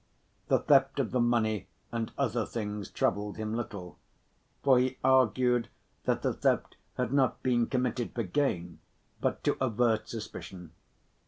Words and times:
The 0.47 0.57
theft 0.57 0.99
of 0.99 1.11
the 1.11 1.19
money 1.19 1.67
and 1.91 2.11
other 2.17 2.43
things 2.43 2.89
troubled 2.89 3.37
him 3.37 3.53
little, 3.53 3.99
for 4.63 4.79
he 4.79 4.97
argued 5.03 5.67
that 6.05 6.23
the 6.23 6.33
theft 6.33 6.75
had 6.97 7.13
not 7.13 7.43
been 7.43 7.67
committed 7.67 8.15
for 8.15 8.23
gain 8.23 8.79
but 9.19 9.43
to 9.43 9.63
avert 9.63 10.09
suspicion. 10.09 10.71